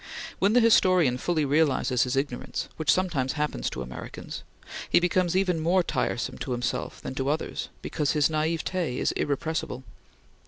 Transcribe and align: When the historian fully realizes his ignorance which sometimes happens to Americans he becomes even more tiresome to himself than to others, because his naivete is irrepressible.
When 0.39 0.53
the 0.53 0.59
historian 0.61 1.19
fully 1.19 1.45
realizes 1.45 2.05
his 2.05 2.15
ignorance 2.15 2.69
which 2.75 2.91
sometimes 2.91 3.33
happens 3.33 3.69
to 3.69 3.83
Americans 3.83 4.41
he 4.89 4.99
becomes 4.99 5.35
even 5.37 5.59
more 5.59 5.83
tiresome 5.83 6.39
to 6.39 6.53
himself 6.53 6.99
than 7.01 7.13
to 7.13 7.29
others, 7.29 7.69
because 7.83 8.13
his 8.13 8.27
naivete 8.27 8.97
is 8.97 9.11
irrepressible. 9.11 9.83